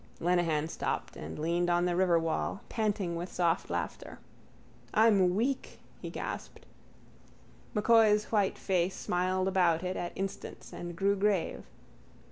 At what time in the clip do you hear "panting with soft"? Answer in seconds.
2.69-3.69